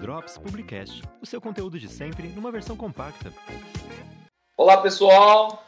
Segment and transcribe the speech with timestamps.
[0.00, 3.32] Drops Publicast, o seu conteúdo de sempre numa versão compacta.
[4.56, 5.64] Olá pessoal,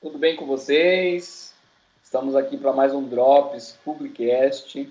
[0.00, 1.54] tudo bem com vocês?
[2.02, 4.90] Estamos aqui para mais um Drops Publicast,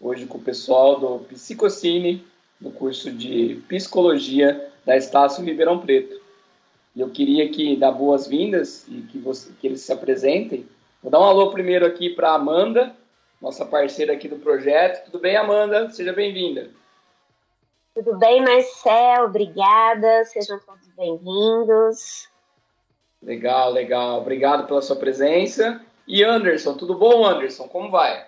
[0.00, 2.24] hoje com o pessoal do Psicocine,
[2.58, 6.18] no curso de Psicologia da Estácio Ribeirão Preto.
[6.96, 10.66] E eu queria aqui dar boas-vindas e que, você, que eles se apresentem.
[11.02, 12.96] Vou dar um alô primeiro aqui para Amanda,
[13.42, 15.06] nossa parceira aqui do projeto.
[15.06, 15.90] Tudo bem, Amanda?
[15.90, 16.70] Seja bem-vinda.
[17.92, 19.24] Tudo bem, Marcel?
[19.24, 20.24] Obrigada.
[20.26, 22.28] Sejam todos bem-vindos.
[23.20, 24.20] Legal, legal.
[24.20, 25.84] Obrigado pela sua presença.
[26.06, 27.66] E Anderson, tudo bom, Anderson?
[27.66, 28.26] Como vai?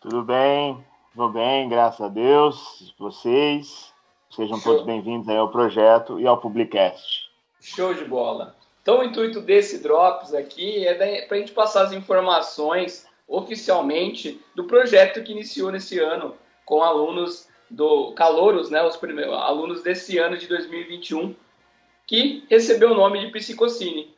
[0.00, 0.82] Tudo bem,
[1.14, 2.94] vou bem, graças a Deus.
[2.98, 3.92] Vocês
[4.30, 4.72] sejam Show.
[4.72, 7.30] todos bem-vindos ao projeto e ao Publicast.
[7.60, 8.54] Show de bola.
[8.80, 14.64] Então, o intuito desse Drops aqui é para a gente passar as informações oficialmente do
[14.64, 16.34] projeto que iniciou nesse ano
[16.66, 21.34] com alunos do Calouros, né, os primeiros alunos desse ano de 2021,
[22.06, 24.12] que recebeu o nome de Psicocine.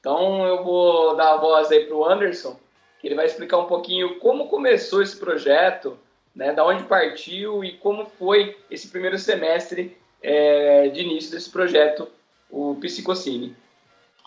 [0.00, 2.58] Então, eu vou dar a voz aí para o Anderson,
[2.98, 5.98] que ele vai explicar um pouquinho como começou esse projeto,
[6.34, 12.08] né, da onde partiu e como foi esse primeiro semestre é, de início desse projeto
[12.50, 13.54] o Psicocine.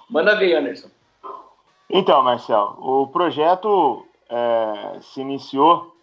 [0.07, 0.89] Manda ver, Anderson.
[1.89, 5.95] Então, Marcel, o projeto é, se iniciou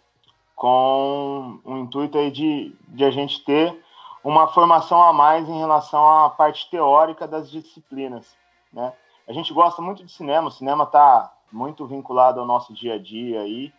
[0.55, 3.79] com o intuito aí de, de a gente ter
[4.23, 8.35] uma formação a mais em relação à parte teórica das disciplinas,
[8.73, 8.91] né?
[9.27, 12.97] A gente gosta muito de cinema, o cinema está muito vinculado ao nosso dia a
[12.97, 13.73] dia aí,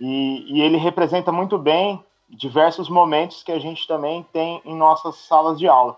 [0.00, 5.16] e, e ele representa muito bem diversos momentos que a gente também tem em nossas
[5.16, 5.96] salas de aula.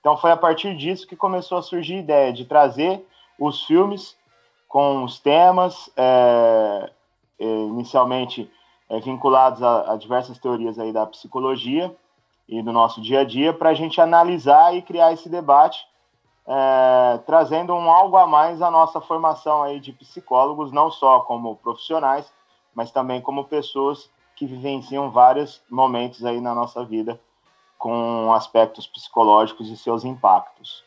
[0.00, 3.06] Então foi a partir disso que começou a surgir a ideia de trazer
[3.38, 4.16] os filmes
[4.68, 6.90] com os temas é,
[7.44, 8.50] inicialmente
[8.88, 11.94] é, vinculados a, a, diversas teorias aí da psicologia
[12.48, 15.84] e do nosso dia a dia para a gente analisar e criar esse debate
[16.46, 21.56] é, trazendo um algo a mais à nossa formação aí de psicólogos não só como
[21.56, 22.32] profissionais
[22.74, 27.20] mas também como pessoas que vivenciam vários momentos aí na nossa vida
[27.78, 30.84] com aspectos psicológicos e seus impactos.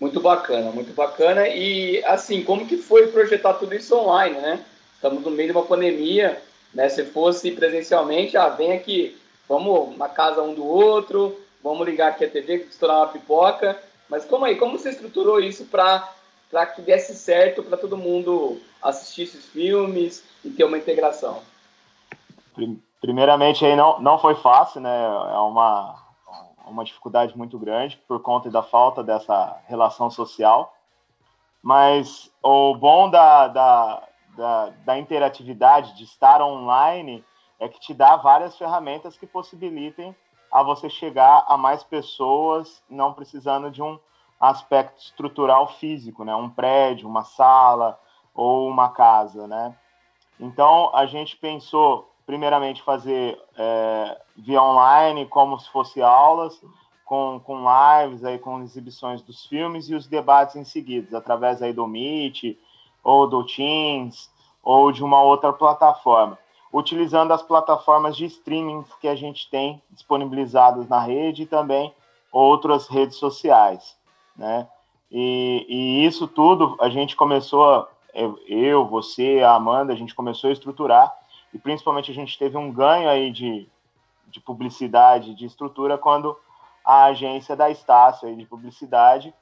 [0.00, 1.46] Muito bacana, muito bacana.
[1.46, 4.64] E assim, como que foi projetar tudo isso online, né?
[5.00, 6.42] Estamos no meio de uma pandemia,
[6.74, 6.86] né?
[6.90, 9.18] Se fosse presencialmente, ah, vem aqui,
[9.48, 13.82] vamos na casa um do outro, vamos ligar aqui a TV, estourar uma pipoca.
[14.10, 16.06] Mas como aí, como você estruturou isso para
[16.50, 21.40] para que desse certo para todo mundo assistir esses filmes e ter uma integração?
[23.00, 25.04] primeiramente aí não, não foi fácil, né?
[25.06, 25.94] É uma,
[26.66, 30.74] uma dificuldade muito grande por conta da falta dessa relação social.
[31.62, 34.02] Mas o bom da, da,
[34.40, 37.22] da, da interatividade, de estar online,
[37.58, 40.16] é que te dá várias ferramentas que possibilitem
[40.50, 43.98] a você chegar a mais pessoas, não precisando de um
[44.40, 46.34] aspecto estrutural físico, né?
[46.34, 48.00] Um prédio, uma sala
[48.34, 49.76] ou uma casa, né?
[50.40, 56.58] Então a gente pensou primeiramente fazer é, via online, como se fosse aulas,
[57.04, 61.74] com, com lives, aí, com exibições dos filmes e os debates em seguida, através aí
[61.74, 62.56] do Meet,
[63.02, 64.30] ou do Teams,
[64.62, 66.38] ou de uma outra plataforma,
[66.72, 71.94] utilizando as plataformas de streaming que a gente tem disponibilizadas na rede e também
[72.30, 73.96] outras redes sociais,
[74.36, 74.68] né?
[75.10, 77.88] E, e isso tudo a gente começou,
[78.46, 81.12] eu, você, a Amanda, a gente começou a estruturar
[81.52, 83.68] e principalmente a gente teve um ganho aí de,
[84.28, 86.36] de publicidade, de estrutura, quando
[86.84, 89.34] a agência da Estácio aí de publicidade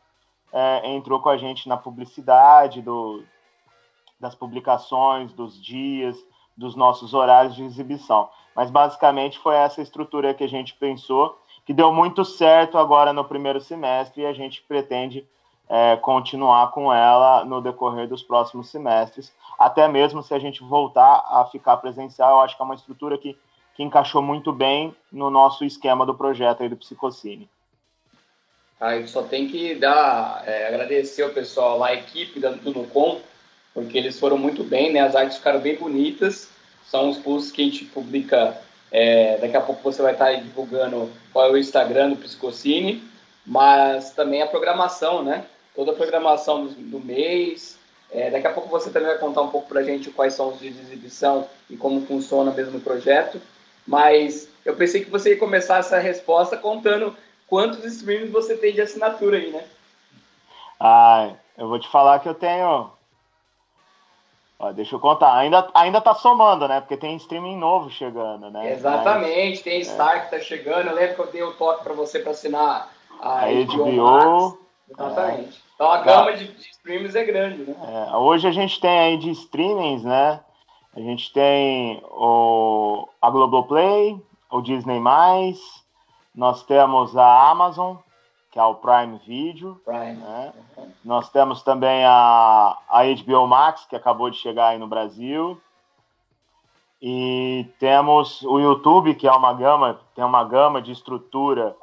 [0.51, 3.23] é, entrou com a gente na publicidade do,
[4.21, 6.17] das publicações, dos dias,
[6.57, 8.29] dos nossos horários de exibição.
[8.55, 13.25] Mas basicamente foi essa estrutura que a gente pensou, que deu muito certo agora no
[13.25, 15.27] primeiro semestre e a gente pretende
[15.69, 21.25] é, continuar com ela no decorrer dos próximos semestres, até mesmo se a gente voltar
[21.29, 23.39] a ficar presencial, eu acho que é uma estrutura que,
[23.75, 27.49] que encaixou muito bem no nosso esquema do projeto aí do Psicocine.
[28.81, 33.21] Ah, só tem que dar, é, agradecer ao pessoal lá, a equipe da, do Nucom,
[33.81, 35.01] porque eles foram muito bem, né?
[35.01, 36.49] As artes ficaram bem bonitas,
[36.87, 38.59] são os posts que a gente publica,
[38.91, 43.03] é, daqui a pouco você vai estar divulgando qual é o Instagram do Psicocine,
[43.47, 45.45] mas também a programação, né?
[45.79, 47.79] toda a programação do, mês.
[48.11, 50.49] É, daqui a pouco você também vai contar um pouco para a gente quais são
[50.49, 53.41] os dias de exibição e como funciona mesmo o projeto.
[53.87, 57.17] Mas eu pensei que você ia começar essa resposta contando
[57.47, 59.65] quantos streams você tem de assinatura aí, né?
[60.81, 62.91] Ah, eu vou te falar que eu tenho
[64.61, 66.81] Ó, deixa eu contar, ainda, ainda tá somando, né?
[66.81, 68.73] Porque tem streaming novo chegando, né?
[68.73, 70.21] Exatamente, Mas, tem Star é.
[70.21, 70.89] que tá chegando.
[70.89, 72.91] Eu lembro que eu dei o um toque para você para assinar
[73.21, 74.59] a, a HBO.
[74.91, 75.59] Exatamente.
[75.59, 75.69] É.
[75.75, 77.77] Então a gama de, de streams é grande, né?
[78.11, 80.41] É, hoje a gente tem aí de streamings, né?
[80.97, 84.21] A gente tem o, a Globoplay,
[84.51, 85.01] o Disney+,
[86.35, 87.97] nós temos a Amazon,
[88.51, 89.81] que é o Prime Video.
[89.85, 90.15] Prime.
[90.15, 90.53] Né?
[91.05, 95.61] Nós temos também a, a HBO Max, que acabou de chegar aí no Brasil.
[97.01, 101.77] E temos o YouTube, que é uma gama, tem uma gama de estrutura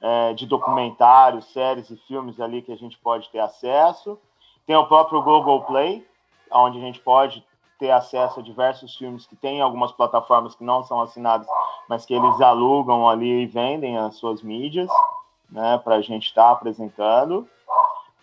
[0.00, 4.18] é, de documentários, séries e filmes ali que a gente pode ter acesso.
[4.66, 6.06] Tem o próprio Google Play,
[6.52, 7.42] onde a gente pode
[7.78, 11.46] ter acesso a diversos filmes que tem algumas plataformas que não são assinadas,
[11.88, 14.90] mas que eles alugam ali e vendem as suas mídias
[15.50, 17.48] né, para a gente estar tá apresentando.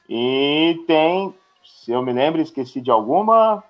[0.07, 1.33] E tem,
[1.63, 3.63] se eu me lembro, esqueci de alguma.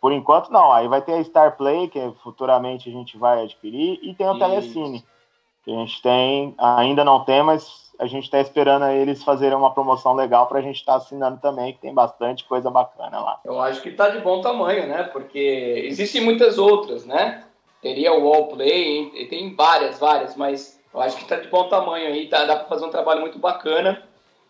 [0.00, 0.70] Por enquanto, não.
[0.70, 4.32] Aí vai ter a Star Play, que futuramente a gente vai adquirir, e tem o
[4.32, 4.38] Isso.
[4.38, 5.04] Telecine,
[5.64, 9.72] que a gente tem, ainda não tem, mas a gente está esperando eles fazerem uma
[9.72, 13.40] promoção legal para a gente estar tá assinando também, que tem bastante coisa bacana lá.
[13.44, 15.04] Eu acho que está de bom tamanho, né?
[15.04, 17.44] Porque existem muitas outras, né?
[17.80, 22.28] Teria o Wallplay, tem várias, várias, mas eu acho que está de bom tamanho aí,
[22.28, 24.00] tá, dá para fazer um trabalho muito bacana.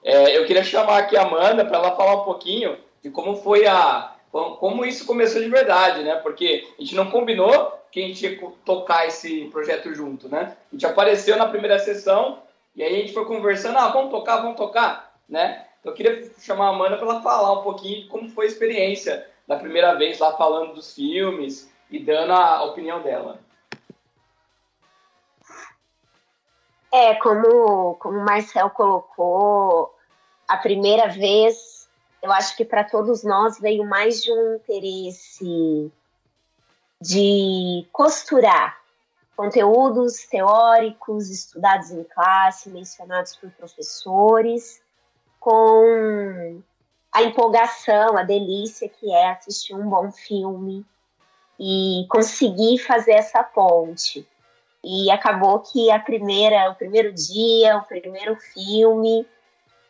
[0.03, 3.67] É, eu queria chamar aqui a Amanda para ela falar um pouquinho de como foi
[3.67, 4.15] a.
[4.31, 6.17] como isso começou de verdade, né?
[6.17, 10.55] Porque a gente não combinou que a gente ia tocar esse projeto junto, né?
[10.71, 12.43] A gente apareceu na primeira sessão
[12.77, 15.65] e aí a gente foi conversando, ah, vamos tocar, vamos tocar, né?
[15.81, 18.49] Então eu queria chamar a Amanda para ela falar um pouquinho de como foi a
[18.49, 23.39] experiência da primeira vez lá falando dos filmes e dando a opinião dela.
[26.95, 29.93] É, como, como o Marcel colocou,
[30.47, 31.89] a primeira vez,
[32.23, 35.93] eu acho que para todos nós veio mais de um interesse
[37.01, 38.81] de costurar
[39.37, 44.81] conteúdos teóricos estudados em classe, mencionados por professores,
[45.41, 46.63] com
[47.11, 50.87] a empolgação, a delícia que é assistir um bom filme
[51.59, 54.25] e conseguir fazer essa ponte
[54.85, 59.27] e acabou que a primeira, o primeiro dia, o primeiro filme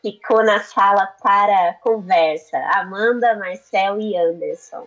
[0.00, 4.86] ficou na sala para conversa, Amanda, Marcel e Anderson.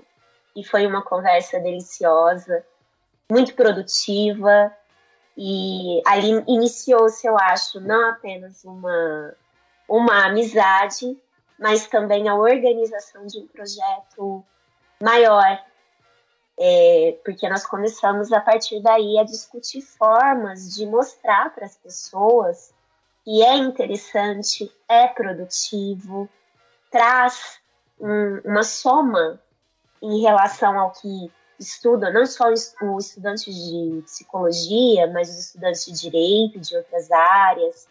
[0.56, 2.66] E foi uma conversa deliciosa,
[3.30, 4.72] muito produtiva,
[5.38, 9.36] e ali iniciou-se, eu acho, não apenas uma,
[9.88, 11.18] uma amizade,
[11.60, 14.44] mas também a organização de um projeto
[15.02, 15.64] maior,
[16.60, 22.74] é, porque nós começamos a partir daí a discutir formas de mostrar para as pessoas
[23.24, 26.30] que é interessante, é produtivo,
[26.90, 27.60] traz
[28.00, 29.40] um, uma soma
[30.02, 35.94] em relação ao que estuda, não só o estudante de psicologia, mas os estudantes de
[35.94, 37.88] direito, de outras áreas,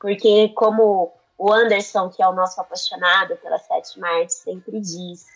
[0.00, 5.26] porque como o Anderson, que é o nosso apaixonado pela sétima arte, sempre diz,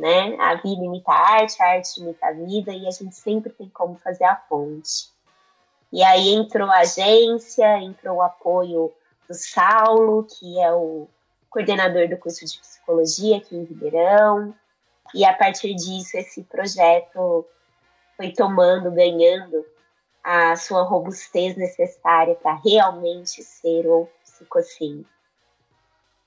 [0.00, 0.34] né?
[0.40, 3.68] A vida imita a arte, a arte imita a vida e a gente sempre tem
[3.68, 5.10] como fazer a ponte.
[5.92, 8.90] E aí entrou a agência, entrou o apoio
[9.28, 11.06] do Saulo, que é o
[11.50, 14.54] coordenador do curso de psicologia aqui em Ribeirão.
[15.14, 17.44] E a partir disso, esse projeto
[18.16, 19.66] foi tomando, ganhando
[20.24, 25.06] a sua robustez necessária para realmente ser o psicocine.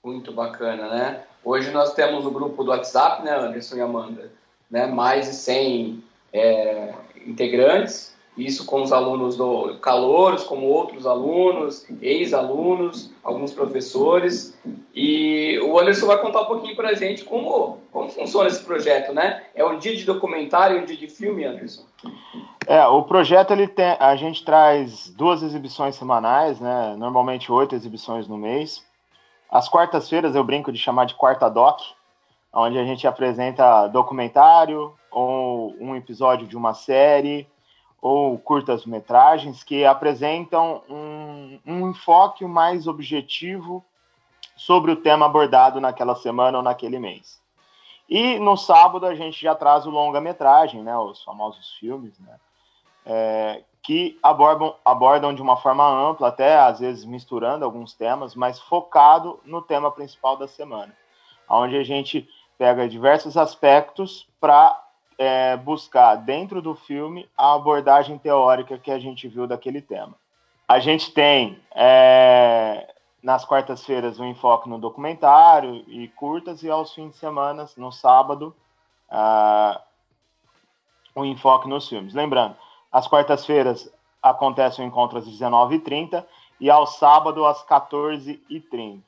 [0.03, 1.27] Muito bacana, né?
[1.43, 4.31] Hoje nós temos o grupo do WhatsApp, né, Anderson e Amanda,
[4.71, 4.87] né?
[4.87, 6.93] Mais de 100 é,
[7.25, 14.57] integrantes, isso com os alunos do Calouros, como outros alunos, ex-alunos, alguns professores.
[14.95, 19.13] E o Anderson vai contar um pouquinho para a gente como, como funciona esse projeto,
[19.13, 19.43] né?
[19.53, 21.83] É um dia de documentário um dia de filme, Anderson?
[22.65, 26.95] É, o projeto ele tem, a gente traz duas exibições semanais, né?
[26.97, 28.83] Normalmente oito exibições no mês.
[29.53, 31.79] As quartas-feiras eu brinco de chamar de quarta doc,
[32.51, 37.47] onde a gente apresenta documentário ou um episódio de uma série
[38.01, 43.85] ou curtas-metragens que apresentam um, um enfoque mais objetivo
[44.55, 47.39] sobre o tema abordado naquela semana ou naquele mês.
[48.09, 52.39] E no sábado a gente já traz o longa-metragem, né, os famosos filmes, né,
[53.05, 58.59] é, que abordam, abordam de uma forma ampla, até às vezes misturando alguns temas, mas
[58.59, 60.95] focado no tema principal da semana,
[61.49, 64.81] onde a gente pega diversos aspectos para
[65.17, 70.15] é, buscar dentro do filme a abordagem teórica que a gente viu daquele tema.
[70.65, 72.87] A gente tem é,
[73.21, 78.55] nas quartas-feiras um enfoque no documentário e curtas, e aos fins de semana, no sábado,
[79.09, 79.79] uh,
[81.15, 82.13] o enfoque nos filmes.
[82.13, 82.55] Lembrando,
[82.93, 86.23] às quartas-feiras acontece o encontro às 19h30
[86.59, 89.01] e ao sábado às 14h30.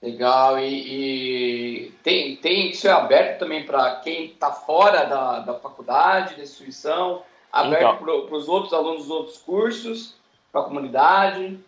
[0.00, 5.54] Legal, e, e, tem, tem isso é aberto também para quem está fora da, da
[5.54, 10.14] faculdade, da instituição, aberto então, para os outros alunos dos outros cursos,
[10.52, 11.58] para a comunidade?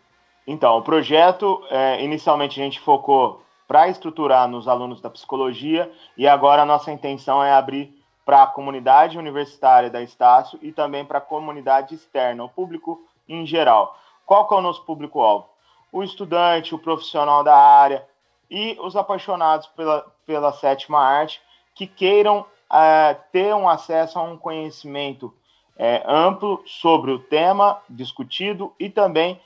[0.46, 6.26] Então, o projeto, é, inicialmente a gente focou para estruturar nos alunos da psicologia e
[6.26, 7.99] agora a nossa intenção é abrir
[8.30, 13.44] para a comunidade universitária da Estácio e também para a comunidade externa, o público em
[13.44, 13.98] geral.
[14.24, 15.48] Qual que é o nosso público-alvo?
[15.90, 18.06] O estudante, o profissional da área
[18.48, 21.42] e os apaixonados pela, pela sétima arte
[21.74, 25.34] que queiram é, ter um acesso a um conhecimento
[25.76, 29.40] é, amplo sobre o tema discutido e também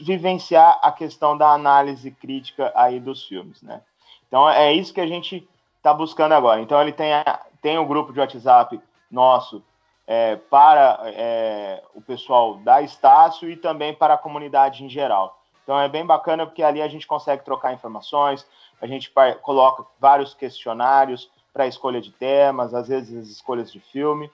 [0.00, 3.82] vivenciar a questão da análise crítica aí dos filmes, né?
[4.26, 6.60] Então é isso que a gente está buscando agora.
[6.60, 9.62] Então ele tem, a, tem o um grupo de WhatsApp nosso
[10.06, 15.40] é, para é, o pessoal da Estácio e também para a comunidade em geral.
[15.62, 18.46] Então é bem bacana porque ali a gente consegue trocar informações,
[18.80, 24.30] a gente coloca vários questionários para escolha de temas, às vezes as escolhas de filme,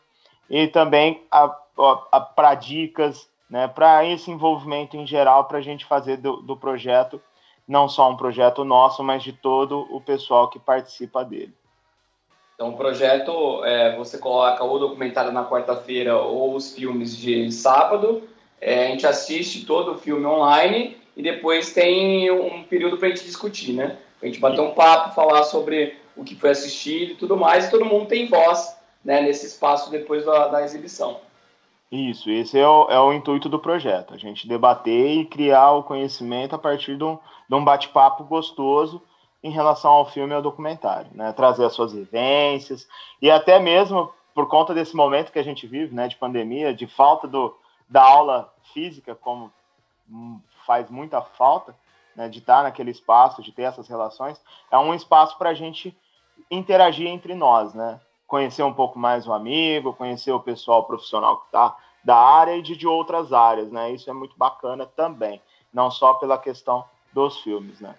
[0.51, 1.25] e também
[2.35, 7.21] para dicas, né, para esse envolvimento em geral, para a gente fazer do, do projeto
[7.67, 11.55] não só um projeto nosso, mas de todo o pessoal que participa dele.
[12.63, 18.23] Então, o projeto, é, você coloca o documentário na quarta-feira ou os filmes de sábado,
[18.61, 23.11] é, a gente assiste todo o filme online e depois tem um período para a
[23.11, 23.97] gente discutir, né?
[24.21, 27.67] Para a gente bater um papo, falar sobre o que foi assistido e tudo mais,
[27.67, 31.19] e todo mundo tem voz né, nesse espaço depois da, da exibição.
[31.91, 35.83] Isso, esse é o, é o intuito do projeto, a gente debater e criar o
[35.83, 37.19] conhecimento a partir de um,
[37.51, 39.03] um bate-papo gostoso
[39.43, 41.33] em relação ao filme e ao documentário, né?
[41.33, 42.87] Trazer as suas vivências
[43.21, 46.87] e até mesmo por conta desse momento que a gente vive, né, de pandemia, de
[46.87, 47.55] falta do,
[47.89, 49.53] da aula física, como
[50.67, 51.77] faz muita falta,
[52.17, 55.97] né, de estar naquele espaço, de ter essas relações, é um espaço para a gente
[56.51, 58.01] interagir entre nós, né?
[58.27, 62.63] Conhecer um pouco mais o amigo, conhecer o pessoal profissional que está da área e
[62.63, 63.91] de, de outras áreas, né?
[63.91, 65.41] Isso é muito bacana também,
[65.73, 67.95] não só pela questão dos filmes, né?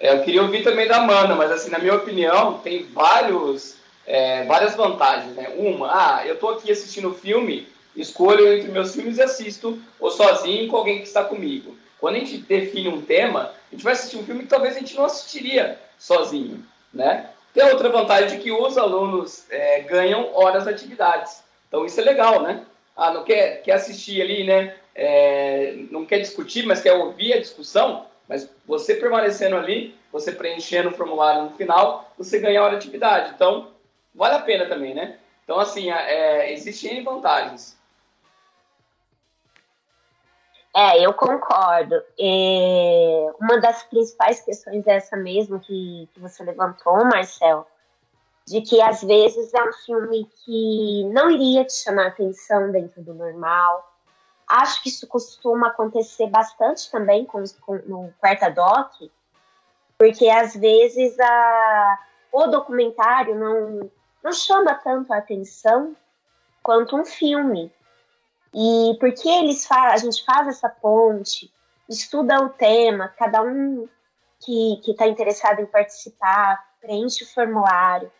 [0.00, 3.76] Eu queria ouvir também da Amanda, mas assim, na minha opinião, tem vários,
[4.06, 5.52] é, várias vantagens, né?
[5.58, 10.68] Uma, ah, eu tô aqui assistindo filme, escolho entre meus filmes e assisto, ou sozinho
[10.68, 11.76] com alguém que está comigo.
[11.98, 14.78] Quando a gente define um tema, a gente vai assistir um filme que talvez a
[14.78, 16.64] gente não assistiria sozinho,
[16.94, 17.28] né?
[17.52, 21.42] Tem outra vantagem de que os alunos é, ganham horas de atividades.
[21.68, 22.62] Então isso é legal, né?
[22.96, 24.74] Ah, não quer, quer assistir ali, né?
[24.94, 30.90] É, não quer discutir, mas quer ouvir a discussão, mas você permanecendo ali, você preenchendo
[30.90, 33.32] o formulário no final, você ganha hora de atividade.
[33.34, 33.72] Então,
[34.14, 35.18] vale a pena também, né?
[35.42, 37.76] Então, assim, é, existem vantagens.
[40.76, 42.00] É, eu concordo.
[43.40, 47.66] Uma das principais questões é essa mesmo que, que você levantou, Marcel,
[48.46, 53.12] de que às vezes é um filme que não iria te chamar atenção dentro do
[53.12, 53.89] normal,
[54.50, 58.90] Acho que isso costuma acontecer bastante também com, com, no Quarta Doc,
[59.96, 61.98] porque às vezes a,
[62.32, 63.88] o documentário não,
[64.24, 65.94] não chama tanto a atenção
[66.64, 67.72] quanto um filme.
[68.52, 71.48] E porque eles faz, a gente faz essa ponte,
[71.88, 73.88] estuda o tema, cada um
[74.44, 78.10] que está interessado em participar preenche o formulário.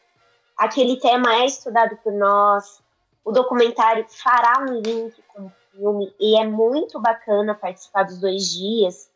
[0.56, 2.80] Aquele tema é estudado por nós.
[3.24, 9.10] O documentário fará um link com filme e é muito bacana participar dos dois dias.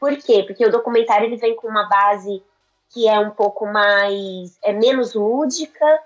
[0.00, 0.42] Por quê?
[0.42, 2.42] Porque o documentário ele vem com uma base
[2.90, 6.00] que é um pouco mais é menos lúdica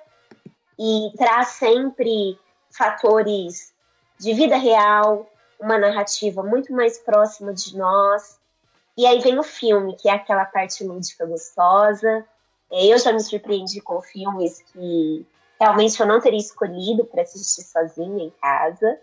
[0.79, 2.39] e traz sempre
[2.71, 3.75] fatores
[4.19, 5.31] de vida real,
[5.61, 8.39] uma narrativa muito mais próxima de nós.
[8.97, 12.25] E aí vem o filme, que é aquela parte lúdica gostosa.
[12.71, 15.27] Eu já me surpreendi com filmes que
[15.61, 18.99] realmente eu não teria escolhido para assistir sozinha em casa.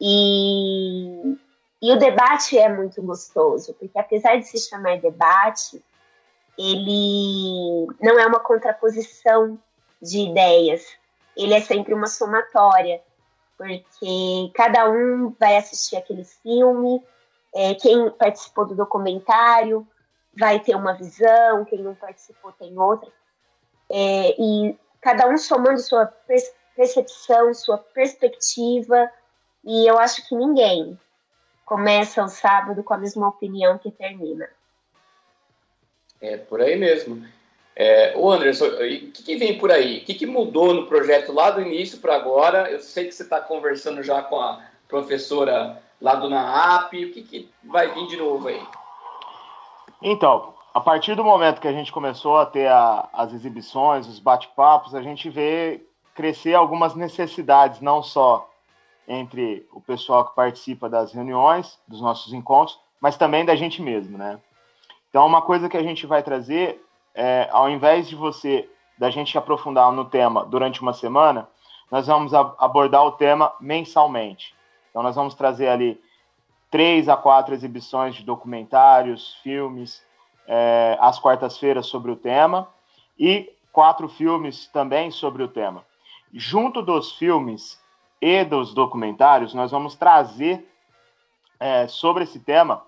[0.00, 1.36] E,
[1.80, 5.82] e o debate é muito gostoso, porque apesar de se chamar debate,
[6.58, 9.58] ele não é uma contraposição
[10.00, 10.86] de ideias,
[11.36, 13.00] ele é sempre uma somatória,
[13.56, 17.02] porque cada um vai assistir aquele filme,
[17.54, 19.86] é, quem participou do documentário
[20.36, 23.10] vai ter uma visão, quem não participou tem outra,
[23.90, 26.06] é, e cada um somando sua
[26.74, 29.10] percepção, sua perspectiva,
[29.64, 30.98] e eu acho que ninguém
[31.64, 34.48] começa o sábado com a mesma opinião que termina.
[36.20, 37.24] É por aí mesmo.
[37.74, 39.98] É, o Anderson, o que, que, vem por aí?
[39.98, 42.70] O que, que mudou no projeto lá do início para agora?
[42.70, 46.92] Eu sei que você está conversando já com a professora lá do NAAP.
[46.92, 48.62] O que, que vai vir de novo aí?
[50.02, 54.18] Então, a partir do momento que a gente começou a ter a, as exibições, os
[54.18, 55.82] bate-papos, a gente vê
[56.14, 58.51] crescer algumas necessidades, não só
[59.12, 64.16] entre o pessoal que participa das reuniões, dos nossos encontros, mas também da gente mesmo,
[64.16, 64.40] né?
[65.10, 66.82] Então, uma coisa que a gente vai trazer,
[67.14, 71.46] é, ao invés de você, da gente aprofundar no tema durante uma semana,
[71.90, 74.54] nós vamos abordar o tema mensalmente.
[74.88, 76.00] Então, nós vamos trazer ali
[76.70, 80.02] três a quatro exibições de documentários, filmes,
[80.46, 82.66] é, às quartas-feiras sobre o tema
[83.18, 85.84] e quatro filmes também sobre o tema.
[86.32, 87.81] Junto dos filmes
[88.22, 90.64] e dos documentários, nós vamos trazer
[91.58, 92.84] é, sobre esse tema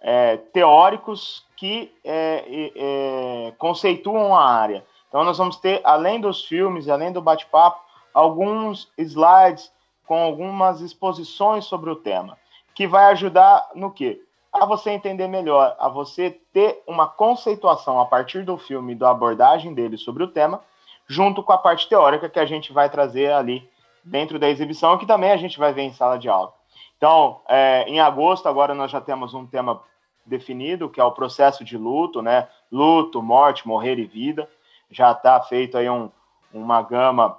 [0.00, 4.84] é, teóricos que é, é, conceituam a área.
[5.08, 7.80] Então, nós vamos ter, além dos filmes, além do bate-papo,
[8.12, 9.72] alguns slides
[10.08, 12.36] com algumas exposições sobre o tema,
[12.74, 14.20] que vai ajudar no quê?
[14.52, 19.72] A você entender melhor, a você ter uma conceituação a partir do filme, da abordagem
[19.72, 20.60] dele sobre o tema,
[21.06, 23.68] junto com a parte teórica que a gente vai trazer ali
[24.04, 26.52] dentro da exibição, que também a gente vai ver em sala de aula.
[26.96, 29.82] Então, é, em agosto, agora nós já temos um tema
[30.24, 32.48] definido, que é o processo de luto, né?
[32.70, 34.48] Luto, morte, morrer e vida.
[34.90, 36.10] Já está feito aí um,
[36.52, 37.38] uma gama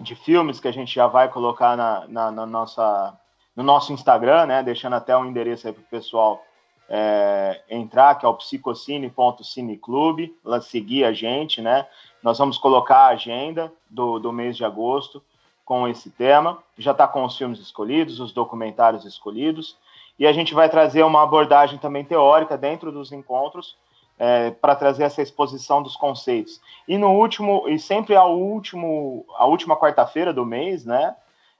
[0.00, 3.18] de filmes que a gente já vai colocar na, na, na nossa,
[3.54, 4.62] no nosso Instagram, né?
[4.62, 6.42] Deixando até um endereço aí para o pessoal
[6.88, 11.86] é, entrar, que é o psicocine.cineclube, seguir a gente, né?
[12.22, 15.22] Nós vamos colocar a agenda do, do mês de agosto
[15.64, 16.58] com esse tema.
[16.76, 19.76] Já está com os filmes escolhidos, os documentários escolhidos
[20.18, 23.76] e a gente vai trazer uma abordagem também teórica dentro dos encontros
[24.18, 26.60] é, para trazer essa exposição dos conceitos.
[26.86, 31.16] E no último, e sempre ao último, a última quarta-feira do mês, né,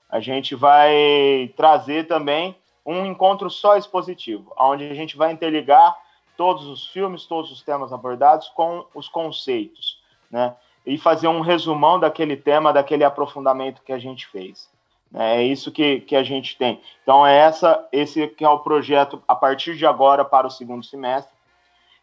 [0.09, 5.97] a gente vai trazer também um encontro só expositivo, onde a gente vai interligar
[6.37, 10.55] todos os filmes, todos os temas abordados com os conceitos, né,
[10.87, 14.69] e fazer um resumão daquele tema, daquele aprofundamento que a gente fez.
[15.15, 16.81] É isso que, que a gente tem.
[17.03, 20.85] Então, é essa, esse que é o projeto a partir de agora para o segundo
[20.85, 21.33] semestre.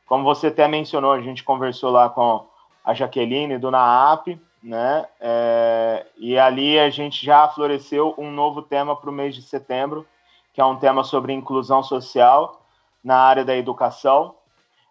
[0.05, 2.45] Como você até mencionou, a gente conversou lá com
[2.83, 5.05] a Jaqueline do NAAP, né?
[5.19, 10.05] É, e ali a gente já floresceu um novo tema para o mês de setembro,
[10.53, 12.61] que é um tema sobre inclusão social
[13.03, 14.35] na área da educação,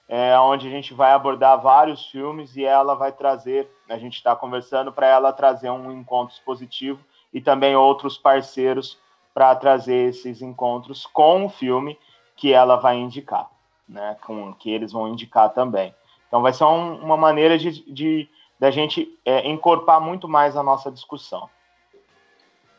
[0.09, 4.35] é, onde a gente vai abordar vários filmes e ela vai trazer, a gente está
[4.35, 6.99] conversando para ela trazer um encontro positivo
[7.33, 8.99] e também outros parceiros
[9.35, 11.99] para trazer esses encontros com o filme
[12.35, 13.51] que ela vai indicar,
[13.87, 14.16] né?
[14.25, 15.94] Com que eles vão indicar também.
[16.27, 20.62] Então vai ser um, uma maneira de, de da gente é, encorpar muito mais a
[20.62, 21.49] nossa discussão.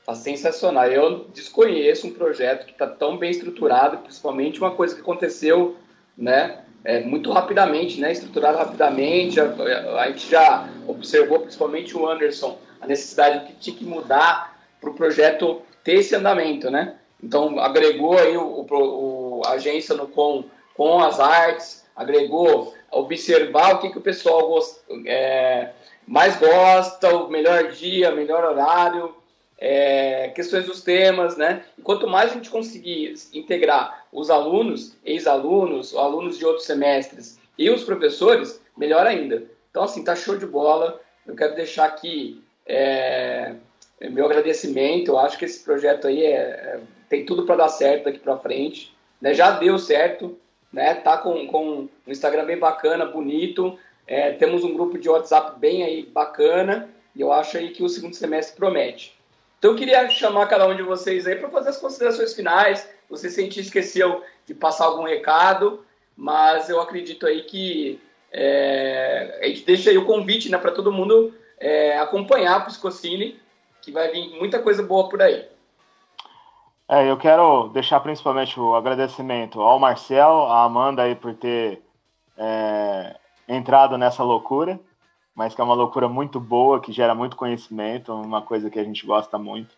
[0.05, 0.85] Tá sensacional.
[0.87, 5.77] Eu desconheço um projeto que está tão bem estruturado, principalmente uma coisa que aconteceu,
[6.17, 6.65] né?
[6.83, 8.11] É, muito rapidamente, né?
[8.11, 9.39] Estruturado rapidamente.
[9.39, 14.57] A, a, a gente já observou, principalmente o Anderson, a necessidade que tinha que mudar
[14.79, 16.95] para o projeto ter esse andamento, né?
[17.21, 23.75] Então, agregou aí o, o, o, a agência no com, com as artes, agregou observar
[23.75, 25.69] o que, que o pessoal gost, é,
[26.07, 29.13] mais gosta, o melhor dia, melhor horário,
[29.59, 31.63] é, questões dos temas, né?
[31.77, 37.69] E quanto mais a gente conseguir integrar os alunos, ex-alunos, alunos de outros semestres e
[37.69, 39.43] os professores, melhor ainda.
[39.69, 40.99] Então, assim, tá show de bola.
[41.27, 43.53] Eu quero deixar aqui é,
[44.09, 45.09] meu agradecimento.
[45.09, 48.37] Eu acho que esse projeto aí é, é tem tudo para dar certo daqui para
[48.37, 48.95] frente.
[49.19, 49.33] Né?
[49.33, 50.37] Já deu certo,
[50.71, 50.93] né?
[50.93, 53.77] Tá com, com um Instagram bem bacana, bonito.
[54.07, 57.89] É, temos um grupo de WhatsApp bem aí bacana e eu acho aí que o
[57.89, 59.18] segundo semestre promete.
[59.59, 62.89] Então eu queria chamar cada um de vocês aí para fazer as considerações finais.
[63.09, 69.65] Você sentir esqueceu de passar algum recado, mas eu acredito aí que é, a gente
[69.65, 73.37] deixa aí o convite né, para todo mundo é, acompanhar o Psicocine,
[73.81, 75.45] que vai vir muita coisa boa por aí.
[76.87, 81.81] É, eu quero deixar principalmente o agradecimento ao Marcel, à Amanda aí por ter
[82.37, 83.15] é,
[83.47, 84.79] entrado nessa loucura,
[85.39, 88.83] mas que é uma loucura muito boa, que gera muito conhecimento, uma coisa que a
[88.83, 89.73] gente gosta muito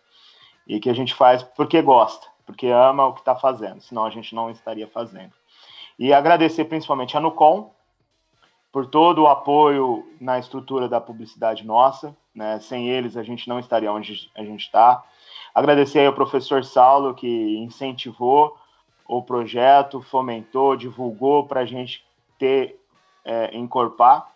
[0.66, 4.10] e que a gente faz porque gosta, porque ama o que está fazendo, senão a
[4.10, 5.30] gente não estaria fazendo.
[5.96, 7.72] E agradecer principalmente a Nucom,
[8.72, 12.16] por todo o apoio na estrutura da publicidade nossa.
[12.34, 12.58] Né?
[12.58, 15.04] Sem eles, a gente não estaria onde a gente está.
[15.54, 18.56] Agradecer ao professor Saulo, que incentivou
[19.06, 22.04] o projeto, fomentou, divulgou para a gente
[22.36, 22.80] ter,
[23.24, 24.31] é, encorpar.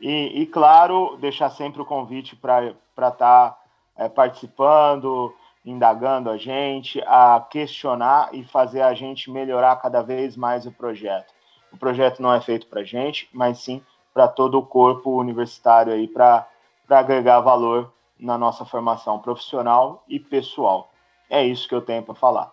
[0.00, 3.58] E, e claro, deixar sempre o convite para estar tá,
[3.96, 5.34] é, participando,
[5.64, 11.32] indagando a gente, a questionar e fazer a gente melhorar cada vez mais o projeto.
[11.70, 13.82] O projeto não é feito para a gente, mas sim
[14.12, 16.46] para todo o corpo universitário aí, para
[16.88, 20.90] agregar valor na nossa formação profissional e pessoal.
[21.28, 22.52] É isso que eu tenho para falar.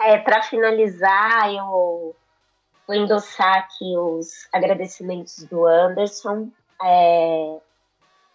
[0.00, 2.14] É, para finalizar, eu
[2.86, 6.48] vou endossar aqui os agradecimentos do Anderson.
[6.82, 7.58] É,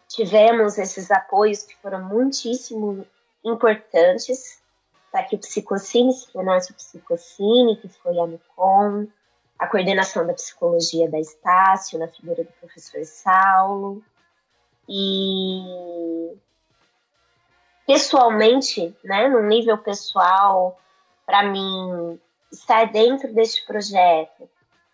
[0.08, 3.06] tivemos esses apoios que foram muitíssimo
[3.44, 4.62] importantes.
[5.06, 9.08] Está aqui o Psicocine, se tornasse o Psicocine, que foi a Micom,
[9.58, 14.04] a coordenação da psicologia da Estácio, na figura do professor Saulo.
[14.88, 16.34] E
[17.86, 20.80] pessoalmente, né, no nível pessoal,
[21.26, 22.20] para mim,
[22.52, 24.50] estar dentro deste projeto,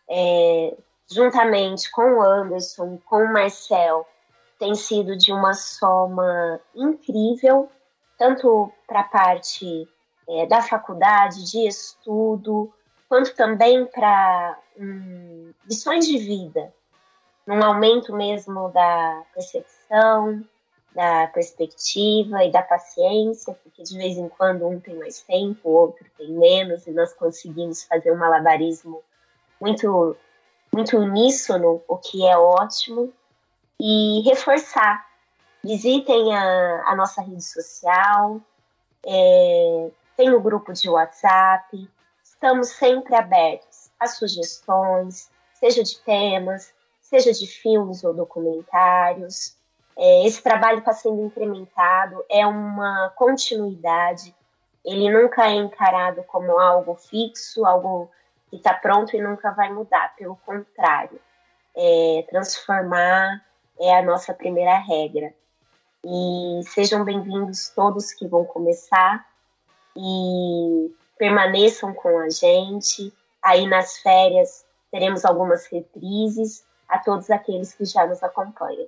[0.10, 0.78] é,
[1.10, 4.08] juntamente com o Anderson, com o Marcel,
[4.60, 7.70] tem sido de uma soma incrível,
[8.18, 9.88] tanto para a parte
[10.28, 12.72] é, da faculdade, de estudo,
[13.08, 16.74] quanto também para hum, lições de vida,
[17.46, 20.44] num aumento mesmo da percepção,
[20.98, 25.74] da perspectiva e da paciência, porque de vez em quando um tem mais tempo, o
[25.74, 29.04] outro tem menos, e nós conseguimos fazer um malabarismo
[29.62, 30.18] muito,
[30.74, 33.14] muito uníssono, o que é ótimo
[33.80, 35.06] e reforçar.
[35.64, 38.42] Visitem a, a nossa rede social,
[39.06, 41.88] é, tem o grupo de WhatsApp,
[42.24, 49.57] estamos sempre abertos a sugestões, seja de temas, seja de filmes ou documentários.
[49.98, 54.34] É, esse trabalho está sendo incrementado, é uma continuidade,
[54.86, 58.10] ele nunca é encarado como algo fixo, algo
[58.50, 61.20] que está pronto e nunca vai mudar, pelo contrário,
[61.76, 63.42] é transformar
[63.80, 65.34] é a nossa primeira regra.
[66.04, 69.26] E sejam bem-vindos todos que vão começar
[69.96, 73.14] e permaneçam com a gente.
[73.44, 78.88] Aí nas férias teremos algumas reprises a todos aqueles que já nos acompanham.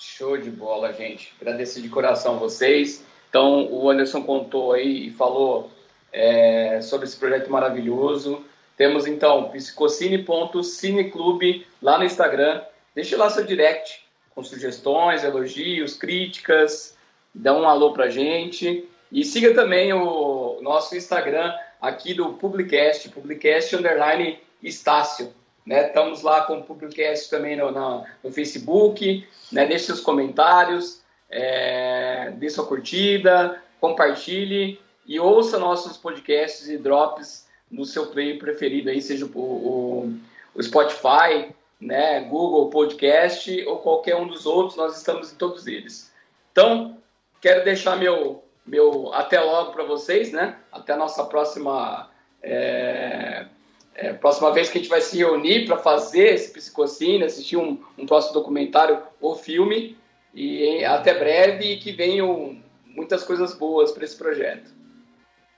[0.00, 1.34] Show de bola, gente.
[1.38, 3.04] Agradeço de coração vocês.
[3.28, 5.70] Então, o Anderson contou aí e falou
[6.10, 8.42] é, sobre esse projeto maravilhoso.
[8.78, 12.62] Temos então psicocine.cineclube lá no Instagram.
[12.94, 14.02] Deixe lá seu direct
[14.34, 16.96] com sugestões, elogios, críticas,
[17.34, 18.88] dá um alô pra gente.
[19.12, 25.30] E siga também o nosso Instagram aqui do Publicast, Publicast Underline Estácio.
[25.70, 25.86] Né?
[25.86, 29.24] Estamos lá com o Publicast também no, no, no Facebook.
[29.52, 29.66] Né?
[29.66, 37.84] Deixe seus comentários, é, dê sua curtida, compartilhe e ouça nossos podcasts e drops no
[37.84, 40.14] seu player preferido, aí, seja o, o,
[40.56, 46.12] o Spotify, né, Google Podcast ou qualquer um dos outros, nós estamos em todos eles.
[46.50, 46.98] Então,
[47.40, 50.56] quero deixar meu, meu até logo para vocês, né?
[50.72, 52.10] Até a nossa próxima,
[52.42, 53.46] é,
[53.94, 57.82] é, próxima vez que a gente vai se reunir para fazer esse psicocine, assistir um,
[57.98, 59.98] um próximo documentário ou filme.
[60.32, 64.72] E até breve e que venham muitas coisas boas para esse projeto.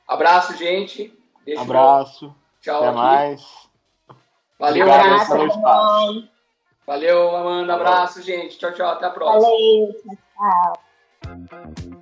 [0.08, 1.12] Abraço, gente.
[1.44, 2.34] Deixa Abraço.
[2.60, 2.78] Tchau.
[2.78, 2.96] Até aqui.
[2.96, 3.68] mais.
[4.58, 4.86] Valeu,
[5.46, 6.28] espaço.
[6.86, 7.74] Valeu, Amanda.
[7.74, 8.58] Abraço, gente.
[8.58, 8.88] Tchau, tchau.
[8.88, 9.42] Até a próxima.
[9.42, 9.94] Valeu,
[11.20, 12.01] tchau.